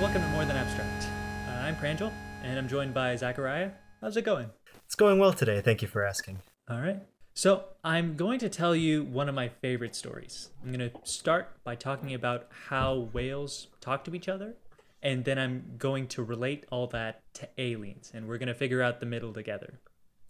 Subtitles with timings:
[0.00, 1.08] welcome to More Than Abstract.
[1.46, 2.10] Uh, I'm Pranjal,
[2.42, 3.72] and I'm joined by Zachariah.
[4.00, 4.48] How's it going?
[4.86, 5.60] It's going well today.
[5.60, 6.38] Thank you for asking.
[6.70, 7.02] All right.
[7.34, 10.48] So, I'm going to tell you one of my favorite stories.
[10.62, 14.54] I'm going to start by talking about how whales talk to each other,
[15.02, 18.80] and then I'm going to relate all that to aliens, and we're going to figure
[18.80, 19.80] out the middle together.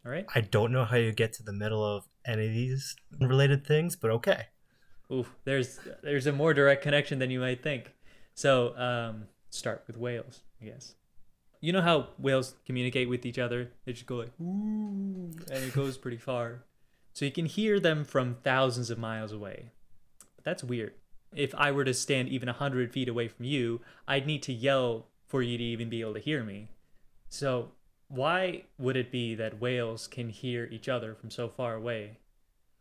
[0.05, 0.27] All right?
[0.34, 3.95] I don't know how you get to the middle of any of these related things,
[3.95, 4.46] but okay.
[5.12, 7.93] Ooh, there's there's a more direct connection than you might think.
[8.34, 10.95] So, um, start with whales, I guess.
[11.61, 13.73] You know how whales communicate with each other?
[13.85, 16.64] They just go like, ooh, and it goes pretty far.
[17.13, 19.73] So you can hear them from thousands of miles away.
[20.36, 20.95] But that's weird.
[21.35, 25.09] If I were to stand even 100 feet away from you, I'd need to yell
[25.26, 26.68] for you to even be able to hear me.
[27.29, 27.73] So,
[28.09, 32.19] why would it be that whales can hear each other from so far away?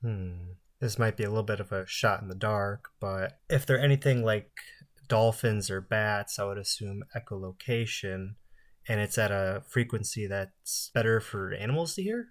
[0.01, 0.31] Hmm.
[0.79, 3.79] This might be a little bit of a shot in the dark, but if they're
[3.79, 4.49] anything like
[5.09, 8.35] dolphins or bats, I would assume echolocation,
[8.87, 12.29] and it's at a frequency that's better for animals to hear.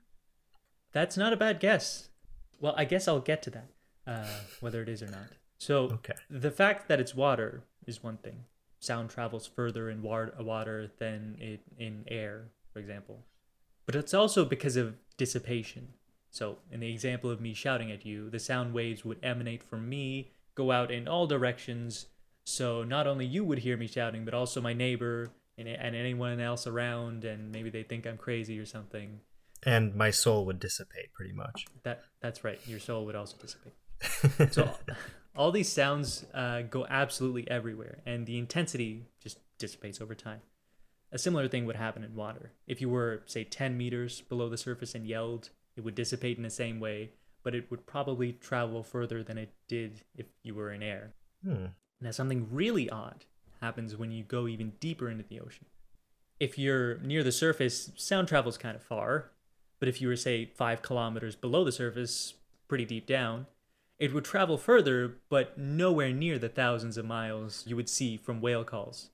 [0.92, 2.08] That's not a bad guess.
[2.60, 3.68] Well, I guess I'll get to that,
[4.06, 5.28] uh, whether it is or not.
[5.58, 6.14] So, Okay.
[6.30, 8.44] the fact that it's water is one thing.
[8.80, 13.26] Sound travels further in water than it in air, for example.
[13.86, 15.94] But it's also because of dissipation.
[16.30, 19.88] So, in the example of me shouting at you, the sound waves would emanate from
[19.88, 22.06] me, go out in all directions.
[22.48, 26.40] So, not only you would hear me shouting, but also my neighbor and, and anyone
[26.40, 29.20] else around, and maybe they think I'm crazy or something.
[29.64, 31.66] And my soul would dissipate pretty much.
[31.82, 32.58] That that's right.
[32.66, 34.54] Your soul would also dissipate.
[34.54, 34.70] So
[35.36, 40.40] all these sounds uh, go absolutely everywhere, and the intensity just dissipates over time.
[41.12, 42.52] A similar thing would happen in water.
[42.66, 46.44] If you were, say, 10 meters below the surface and yelled, it would dissipate in
[46.44, 47.10] the same way,
[47.42, 51.12] but it would probably travel further than it did if you were in air.
[51.44, 51.66] Hmm.
[52.00, 53.24] Now, something really odd
[53.60, 55.66] happens when you go even deeper into the ocean.
[56.38, 59.30] If you're near the surface, sound travels kind of far,
[59.80, 62.34] but if you were, say, five kilometers below the surface,
[62.68, 63.46] pretty deep down,
[63.98, 68.40] it would travel further, but nowhere near the thousands of miles you would see from
[68.40, 69.10] whale calls.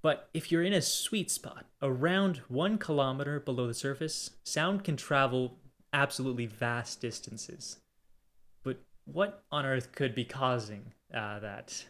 [0.00, 4.96] But if you're in a sweet spot, around one kilometer below the surface, sound can
[4.96, 5.58] travel
[5.92, 7.78] absolutely vast distances.
[8.62, 11.84] But what on earth could be causing uh, that?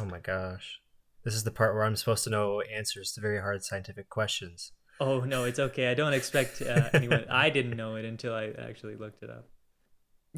[0.00, 0.80] Oh my gosh.
[1.24, 4.72] This is the part where I'm supposed to know answers to very hard scientific questions.
[5.00, 5.88] Oh no, it's okay.
[5.88, 7.26] I don't expect uh, anyone.
[7.28, 9.48] I didn't know it until I actually looked it up.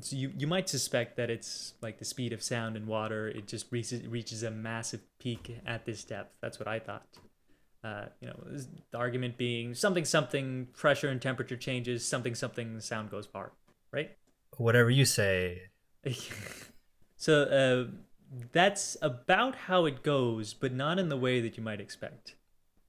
[0.00, 3.28] So you you might suspect that it's like the speed of sound in water.
[3.28, 6.34] It just reaches reaches a massive peak at this depth.
[6.40, 7.06] That's what I thought.
[7.84, 8.36] Uh, you know,
[8.90, 12.06] the argument being something something pressure and temperature changes.
[12.06, 13.52] Something something sound goes far.
[13.92, 14.10] Right.
[14.56, 15.62] Whatever you say.
[17.16, 17.92] so uh,
[18.52, 22.34] that's about how it goes, but not in the way that you might expect.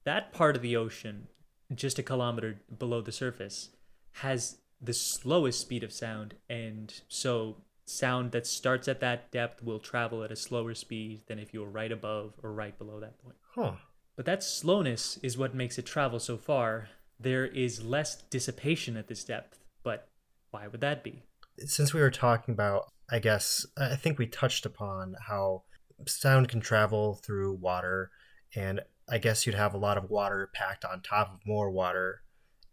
[0.04, 1.28] That part of the ocean,
[1.74, 3.70] just a kilometer below the surface,
[4.12, 9.78] has the slowest speed of sound, and so sound that starts at that depth will
[9.78, 13.18] travel at a slower speed than if you were right above or right below that
[13.22, 13.36] point.
[13.54, 13.72] Huh.
[14.16, 16.88] But that slowness is what makes it travel so far.
[17.18, 20.08] There is less dissipation at this depth, but
[20.50, 21.22] why would that be?
[21.66, 25.64] since we were talking about, I guess, I think we touched upon how
[26.06, 28.10] sound can travel through water,
[28.54, 32.22] and I guess you'd have a lot of water packed on top of more water.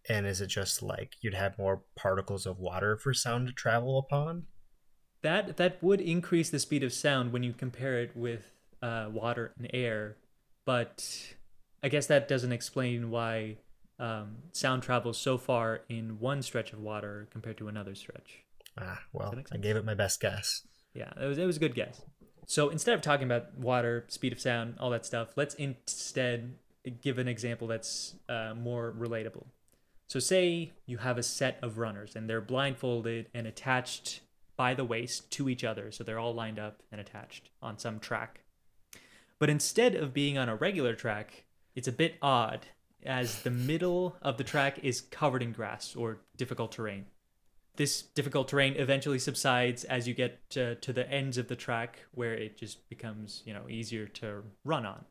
[0.09, 3.97] And is it just like you'd have more particles of water for sound to travel
[3.99, 4.43] upon?
[5.21, 9.51] That that would increase the speed of sound when you compare it with uh, water
[9.57, 10.17] and air,
[10.65, 11.35] but
[11.83, 13.57] I guess that doesn't explain why
[13.99, 18.43] um, sound travels so far in one stretch of water compared to another stretch.
[18.77, 20.61] Ah, well, I gave it my best guess.
[20.93, 22.01] Yeah, it was it was a good guess.
[22.45, 26.55] So instead of talking about water, speed of sound, all that stuff, let's instead
[27.01, 29.47] give an example that's uh, more relatable.
[30.07, 34.21] So say you have a set of runners and they're blindfolded and attached
[34.55, 37.99] by the waist to each other, so they're all lined up and attached on some
[37.99, 38.41] track.
[39.39, 41.43] But instead of being on a regular track,
[41.75, 42.65] it's a bit odd
[43.05, 47.05] as the middle of the track is covered in grass or difficult terrain
[47.77, 52.33] this difficult terrain eventually subsides as you get to, the ends of the track where
[52.33, 55.05] it just becomes you know easier to run on.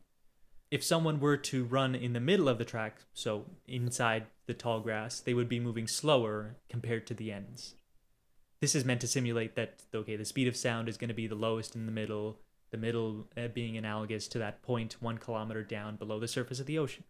[0.69, 4.81] If someone were to run in the middle of the track so inside the tall
[4.81, 7.75] grass they would be moving slower compared to the ends.
[8.59, 11.27] This is meant to simulate that okay the speed of sound is going to be
[11.27, 15.63] the lowest in the middle the middle uh, being analogous to that point one kilometer
[15.63, 17.05] down below the surface of the ocean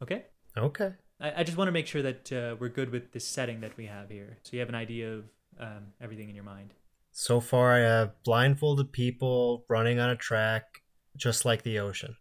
[0.00, 0.92] okay Okay.
[1.20, 3.76] I, I just want to make sure that uh, we're good with this setting that
[3.76, 5.24] we have here, so you have an idea of
[5.58, 6.74] um, everything in your mind.
[7.12, 10.82] So far, I have blindfolded people running on a track
[11.16, 12.16] just like the ocean.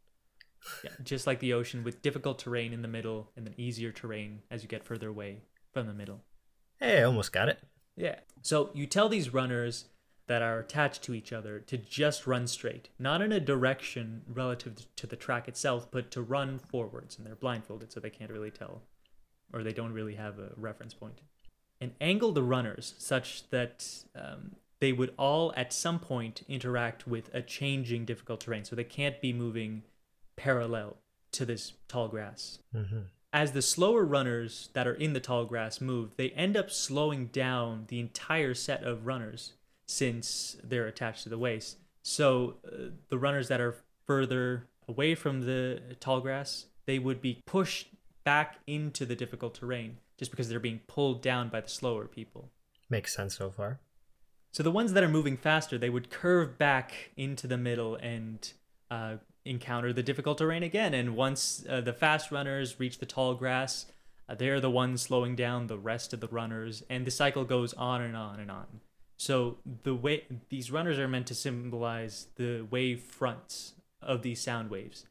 [0.83, 4.41] Yeah, just like the ocean, with difficult terrain in the middle and then easier terrain
[4.51, 6.21] as you get further away from the middle.
[6.79, 7.59] Hey, I almost got it.
[7.95, 8.15] Yeah.
[8.41, 9.85] So you tell these runners
[10.29, 14.85] that are attached to each other to just run straight, not in a direction relative
[14.95, 17.17] to the track itself, but to run forwards.
[17.17, 18.83] And they're blindfolded, so they can't really tell,
[19.51, 21.21] or they don't really have a reference point.
[21.81, 27.33] And angle the runners such that um, they would all at some point interact with
[27.33, 28.65] a changing difficult terrain.
[28.65, 29.81] So they can't be moving
[30.35, 30.97] parallel
[31.31, 32.59] to this tall grass.
[32.71, 32.99] hmm
[33.33, 37.27] As the slower runners that are in the tall grass move, they end up slowing
[37.27, 39.53] down the entire set of runners
[39.89, 41.79] since they're attached to the waist.
[42.03, 43.75] So uh, the runners that are
[44.05, 47.87] further away from the tall grass, they would be pushed
[48.23, 52.51] back into the difficult terrain just because they're being pulled down by the slower people.
[52.87, 53.79] Makes sense so far.
[54.51, 58.51] So the ones that are moving faster, they would curve back into the middle and
[58.91, 60.93] uh, encounter the difficult terrain again.
[60.93, 63.87] And once uh, the fast runners reach the tall grass,
[64.27, 67.73] uh, they're the ones slowing down the rest of the runners, and the cycle goes
[67.73, 68.81] on and on and on.
[69.19, 74.69] So the way these runners are meant to symbolize the wave fronts of these sound
[74.69, 75.05] waves.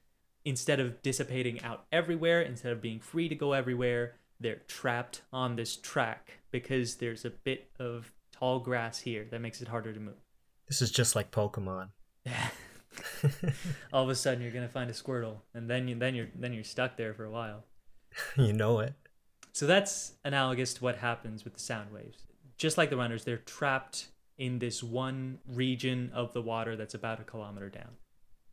[0.47, 5.57] Instead of dissipating out everywhere, instead of being free to go everywhere, they're trapped on
[5.57, 10.01] this track because there's a bit of tall grass here that makes it harder to
[10.01, 10.15] move.
[10.69, 11.91] This is just like Pokemon.
[13.93, 16.53] All of a sudden, you're gonna find a Squirtle, and then you then you're then
[16.53, 17.65] you're stuck there for a while.
[18.37, 18.95] you know it.
[19.53, 22.25] So that's analogous to what happens with the sound waves.
[22.59, 27.21] Just like the runners, they're trapped in this one region of the water that's about
[27.21, 27.97] a kilometer down.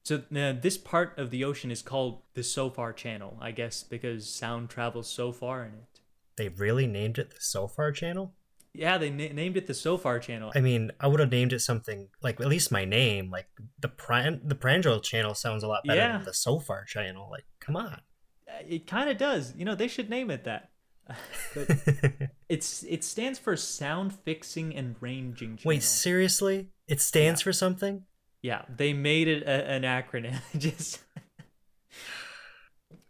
[0.03, 4.29] So uh, this part of the ocean is called the SOFAR channel, I guess, because
[4.29, 5.99] sound travels so far in it.
[6.37, 8.33] They really named it the Sofar channel?
[8.73, 10.51] Yeah, they na- named it the SOFAR channel.
[10.53, 13.31] I mean, I would have named it something like at least my name.
[13.31, 13.47] Like
[13.79, 16.17] the Pran the Pranjal channel sounds a lot better Yeah.
[16.17, 17.27] than the Sofar channel.
[17.31, 18.01] Like, come on.
[18.47, 19.55] Uh, It kind of does.
[19.55, 20.69] You know, they should name it that.
[22.49, 25.69] it's it stands for sound fixing and ranging channel.
[25.69, 26.69] Wait, seriously?
[26.87, 27.43] It stands Yeah.
[27.45, 28.03] for something?
[28.41, 30.39] Yeah, they made it a, an acronym.
[30.57, 30.99] Just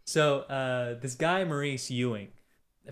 [0.06, 2.28] so uh, this guy Maurice Ewing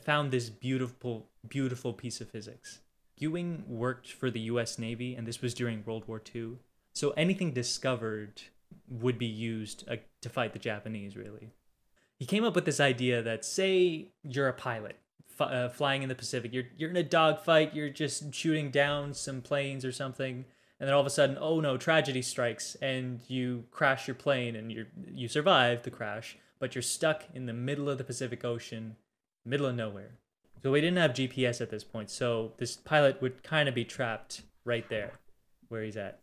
[0.03, 2.81] found this beautiful, beautiful piece of physics.
[3.17, 4.79] Ewing worked for the U.S.
[4.79, 6.57] Navy, and this was during World War II.
[6.95, 8.43] So anything discovered
[8.89, 11.17] would be used uh, to fight the Japanese.
[11.17, 11.51] Really,
[12.25, 14.97] he came up with this idea that say you're a pilot
[15.39, 19.13] f- uh, flying in the Pacific, you're you're in a dogfight, you're just shooting down
[19.13, 20.47] some planes or something.
[20.81, 24.57] And then all of a sudden oh no tragedy strikes and you crash your plane
[24.57, 28.43] and you you survive the crash but you're stuck in the middle of the pacific
[28.43, 28.97] ocean
[29.45, 30.13] middle of nowhere.
[30.63, 32.09] So we didn't have gps at this point.
[32.09, 35.13] So this pilot would kind of be trapped right there
[35.69, 36.21] where he's at.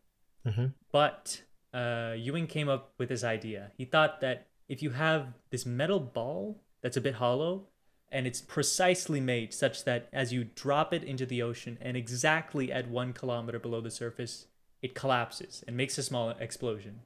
[0.47, 1.43] Hmm but
[1.75, 3.71] uh, Ewing came up with this idea.
[3.77, 7.67] He thought that if you have this metal ball that's a bit hollow,
[8.09, 12.71] and it's precisely made such that as you drop it into the ocean and exactly
[12.71, 14.47] at one kilometer below the surface,
[14.81, 17.01] it collapses and makes a small explosion.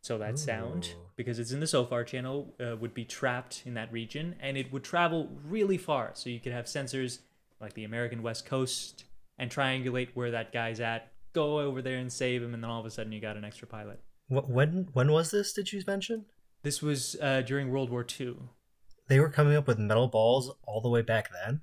[0.00, 3.92] So that sound, because it's in the SOFAR channel, uh, would be trapped in that
[3.92, 6.12] region and it would travel really far.
[6.14, 7.18] So you could have sensors
[7.60, 9.04] like the American West Coast
[9.38, 12.80] and triangulate where that guy's at, go over there and save him, and then all
[12.80, 14.00] of a sudden you got an extra pilot.
[14.28, 15.52] When when was this?
[15.52, 16.24] Did you mention?
[16.62, 18.36] This was uh, during World War II.
[19.08, 21.62] They were coming up with metal balls all the way back then.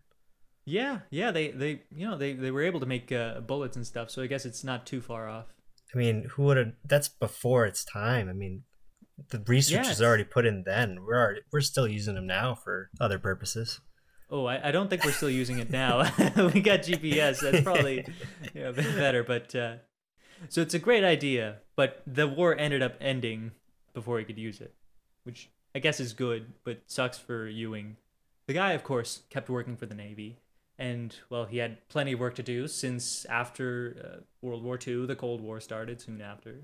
[0.66, 3.88] Yeah, yeah, they, they you know they, they were able to make uh, bullets and
[3.88, 5.46] stuff, so I guess it's not too far off.
[5.94, 6.74] I mean, who would have?
[6.84, 8.28] That's before its time.
[8.28, 8.64] I mean,
[9.30, 9.92] the research Yes.
[9.96, 11.06] is already put in then.
[11.06, 13.80] We're already, we're still using them now for other purposes.
[14.30, 16.00] Oh, I, I don't think we're still using it now.
[16.54, 17.40] we got GPS.
[17.40, 18.04] That's probably
[18.54, 19.24] you know, a bit better.
[19.24, 19.76] But uh,
[20.50, 21.60] so it's a great idea.
[21.78, 23.52] But the war ended up ending
[23.94, 24.76] before he could use it,
[25.28, 27.98] which I guess is good, but sucks for Ewing.
[28.48, 30.40] The guy, of course, kept working for the Navy,
[30.80, 35.06] and well, he had plenty of work to do since after uh, World War II,
[35.06, 36.62] the Cold War started soon after.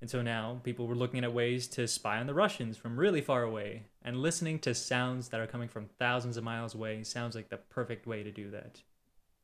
[0.00, 3.22] And so now people were looking at ways to spy on the Russians from really
[3.22, 7.34] far away, and listening to sounds that are coming from thousands of miles away sounds
[7.34, 8.82] like the perfect way to do that.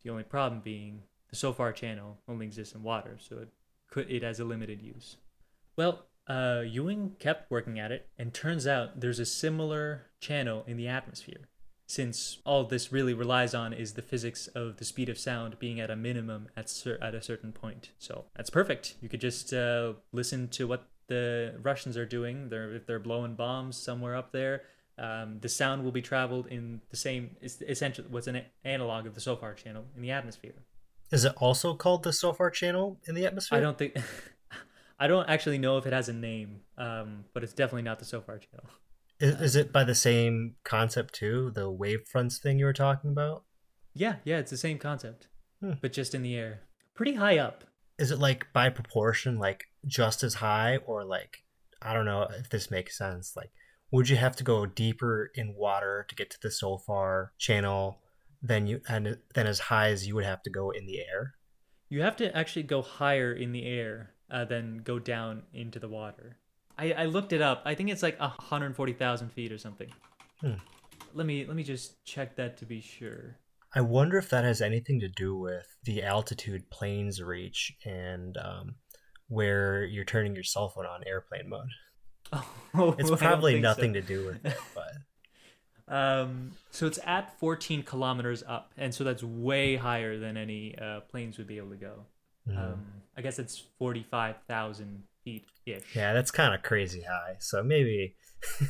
[0.02, 3.48] The only problem being the SOFAR channel only exists in water, so it
[3.88, 5.16] could it has a limited use.
[5.76, 10.76] Well, uh, Ewing kept working at it, and turns out there's a similar channel in
[10.76, 11.48] the atmosphere.
[11.86, 15.78] Since all this really relies on is the physics of the speed of sound being
[15.80, 18.94] at a minimum at cer- at a certain point, so that's perfect.
[19.00, 22.48] You could just uh, listen to what the Russians are doing.
[22.48, 24.62] They're if they're blowing bombs somewhere up there,
[24.98, 27.36] um, the sound will be traveled in the same.
[27.40, 30.54] It's essentially what's an analog of the SOFAR channel in the atmosphere.
[31.10, 33.58] Is it also called the Sofar channel in the atmosphere?
[33.58, 33.96] I don't think.
[35.02, 38.04] I don't actually know if it has a name, um, but it's definitely not the
[38.04, 38.70] SOFAR channel.
[39.18, 41.50] Is, is it by the same concept too?
[41.52, 43.42] The wave fronts thing you were talking about?
[43.94, 45.26] Yeah, yeah, it's the same concept,
[45.60, 45.72] Hmm.
[45.80, 46.60] but just in the air,
[46.94, 47.64] pretty high up.
[47.98, 51.38] Is it like by proportion, like just as high, or like
[51.82, 53.32] I don't know if this makes sense.
[53.36, 53.50] Like,
[53.90, 57.98] would you have to go deeper in water to get to the SOFAR channel
[58.40, 61.34] than you and then as high as you would have to go in the air?
[61.88, 65.88] You have to actually go higher in the air uh, than go down into the
[65.88, 66.38] water.
[66.78, 67.62] I, I looked it up.
[67.64, 69.92] I think it's like 140,000 feet or something.
[70.40, 70.54] Hmm.
[71.14, 73.36] Let me let me just check that to be sure.
[73.74, 78.74] I wonder if that has anything to do with the altitude planes reach and um,
[79.28, 81.68] where you're turning your cell phone on airplane mode.
[82.74, 83.68] Oh, It's probably think so.
[83.70, 89.04] nothing to do with it, but Um, so it's at 14 kilometers up, and so
[89.04, 92.06] that's way higher than any uh, planes would be able to go.
[92.48, 92.56] mm.
[92.58, 92.86] Um,
[93.16, 95.82] I guess it's 45,000 feet ish.
[95.94, 97.36] yeah, that's kind of crazy high.
[97.38, 98.16] So maybe,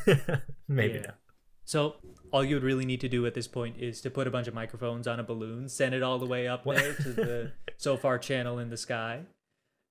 [0.69, 1.01] maybe Yeah.
[1.01, 1.19] not.
[1.65, 1.97] So
[2.33, 4.49] all you would really need to do at this point is to put a bunch
[4.49, 7.97] of microphones on a balloon, send it all the way up there to the so
[7.97, 9.21] far channel in the sky,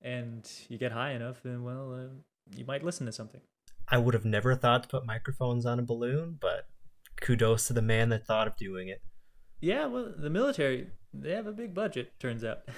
[0.02, 2.14] and you get high enough, then well, uh,
[2.56, 3.42] you might listen to something.
[3.88, 6.68] I would have never thought to put microphones on a balloon, but
[7.22, 9.02] kudos to the man that thought of doing it.
[9.62, 12.60] Yeah, well, the military they have a big budget, turns out.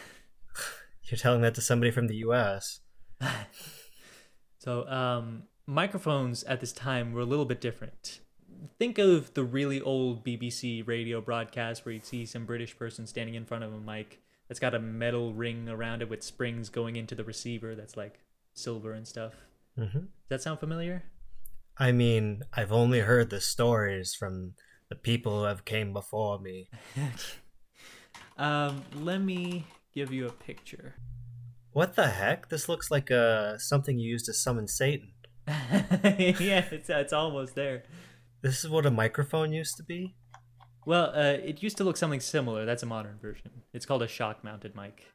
[1.14, 2.80] You're telling that to somebody from the U.S.
[4.58, 8.22] So um, microphones at this time were a little bit different.
[8.80, 13.36] Think of the really old BBC radio broadcast where you'd see some British person standing
[13.36, 16.96] in front of a mic that's got a metal ring around it with springs going
[16.96, 18.22] into the receiver that's like
[18.56, 19.34] silver and stuff.
[19.76, 21.04] hmm Does that sound familiar?
[21.78, 24.54] I mean, I've only heard the stories from
[24.90, 26.70] the people who have came before me.
[28.38, 30.96] um, let me give you a picture.
[31.72, 32.50] What the heck?
[32.50, 35.12] This looks like uh, something you use to summon Satan.
[35.48, 37.84] yeah, it's, it's almost there.
[38.42, 40.16] This is what a microphone used to be?
[40.86, 42.66] Well, uh, it used to look something similar.
[42.66, 43.52] That's a modern version.
[43.74, 45.06] It's called a shock mounted mic.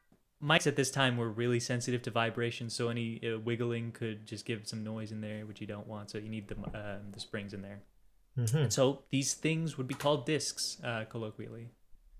[0.42, 4.44] Mics at this time were really sensitive to vibration, so any uh, wiggling could just
[4.44, 6.10] give some noise in there, which you don't want.
[6.10, 7.82] So you need the uh, the springs in there.
[8.36, 11.68] hmm And so these things would be called discs, uh, colloquially,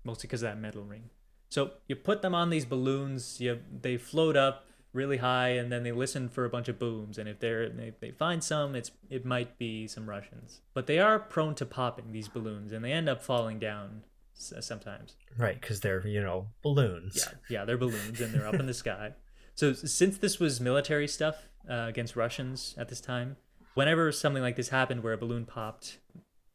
[0.03, 1.09] mostly because of that metal ring.
[1.49, 5.83] So you put them on these balloons, you they float up really high, and then
[5.83, 7.17] they listen for a bunch of booms.
[7.17, 10.99] And if they're they, they find some, it's it might be some Russians, but they
[10.99, 14.03] are prone to popping these balloons, and they end up falling down
[14.35, 15.15] s- sometimes.
[15.37, 17.15] Right, because they're, you know, balloons.
[17.17, 19.13] Yeah, yeah, they're balloons and they're up in the sky.
[19.55, 21.35] So since this was military stuff
[21.69, 23.35] uh, against Russians at this time,
[23.73, 25.97] whenever something like this happened where a balloon popped,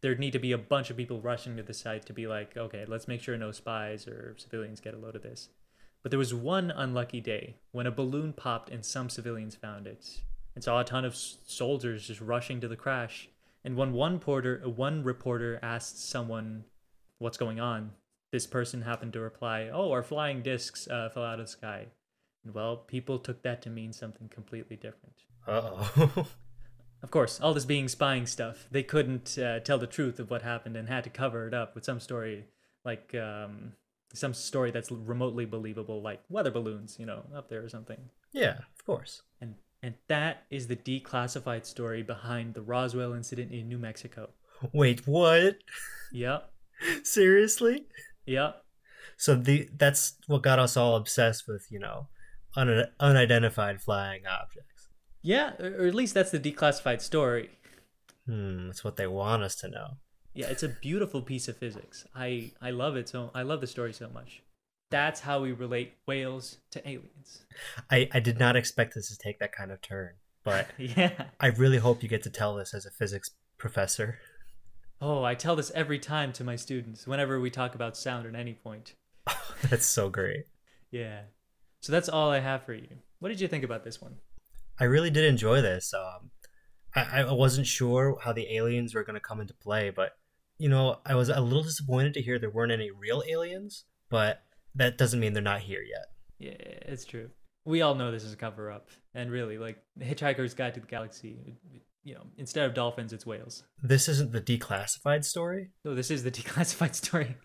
[0.04, 2.58] there'd need to be a bunch of people rushing to the site to be like,
[2.58, 5.48] okay, let's make sure no spies or civilians get a load of this.
[6.02, 10.20] But there was one unlucky day when a balloon popped and some civilians found it
[10.54, 13.30] and saw a ton of soldiers just rushing to the crash.
[13.64, 16.64] And when one porter, uh, one reporter asked someone,
[17.16, 17.92] "What's going on?"
[18.30, 21.86] this person happened to reply, "Oh, our flying discs uh, fell out of the sky."
[22.44, 25.24] And well, people took that to mean something completely different.
[25.46, 26.26] Uh-oh.
[27.04, 30.40] Of course, all this being spying stuff, they couldn't uh, tell the truth of what
[30.40, 32.46] happened and had to cover it up with some story,
[32.82, 33.74] like um,
[34.14, 37.98] some story that's remotely believable, like weather balloons, you know, up there or something.
[38.32, 39.20] yeah, of course.
[39.40, 44.30] And and that is the declassified story behind the Roswell incident in New Mexico.
[44.72, 45.58] Wait, what?
[46.12, 46.50] Yep,
[47.02, 47.86] Seriously?
[48.24, 48.62] yep.
[49.18, 52.08] So the that's what got us all obsessed with, you know,
[52.56, 54.73] un- unidentified flying objects.
[55.24, 57.50] Yeah, or at least that's the declassified story.
[58.26, 59.96] Hmm, that's what they want us to know.
[60.34, 62.06] Yeah, it's a beautiful piece of physics.
[62.14, 64.42] I I love it so I love the story so much.
[64.90, 67.46] That's how we relate whales to aliens.
[67.90, 70.10] I, I did not expect this to take that kind of turn,
[70.44, 71.24] but Yeah.
[71.40, 74.18] I really hope you get to tell this as a physics professor.
[75.00, 78.34] Oh, I tell this every time to my students whenever we talk about sound at
[78.34, 78.92] any point.
[79.70, 80.44] That's so great.
[80.90, 81.22] Yeah.
[81.80, 82.88] So that's all I have for you.
[83.18, 84.16] What did you think about this one?
[84.78, 85.92] I really did enjoy this.
[85.94, 86.30] Um,
[86.94, 90.12] I, I wasn't sure how the aliens were going to come into play, but
[90.58, 93.84] you know, I was a little disappointed to hear there weren't any real aliens.
[94.10, 94.42] But
[94.74, 96.06] that doesn't mean they're not here yet.
[96.38, 97.30] Yeah, it's true.
[97.64, 98.90] We all know this is a cover up.
[99.14, 101.56] And really, like Hitchhiker's Guide to the Galaxy,
[102.02, 103.64] you know, instead of dolphins, it's whales.
[103.82, 105.70] This isn't the declassified story.
[105.84, 107.36] No, this is the declassified story.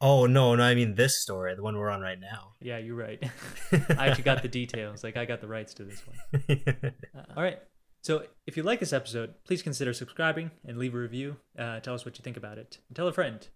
[0.00, 2.52] Oh no, no, I mean this story, the one we're on right now.
[2.60, 3.22] Yeah, you're right.
[3.72, 5.02] I actually got the details.
[5.02, 6.62] Like I got the rights to this one.
[7.16, 7.58] Uh, all right.
[8.02, 11.36] So if you like this episode, please consider subscribing and leave a review.
[11.58, 12.78] Uh, tell us what you think about it.
[12.88, 13.46] And tell a friend.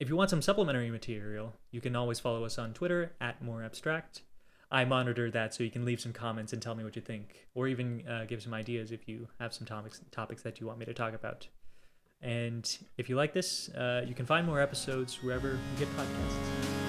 [0.00, 3.62] If you want some supplementary material, you can always follow us on Twitter at More
[3.62, 4.22] Abstract.
[4.70, 7.46] I monitor that so you can leave some comments and tell me what you think,
[7.54, 10.80] or even uh, give some ideas if you have some topics topics that you want
[10.80, 11.46] me to talk about.
[12.22, 16.83] And if you like this, uh, you can find more episodes wherever you get podcasts.